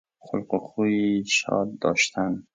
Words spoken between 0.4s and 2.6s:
و خوی شاد داشتن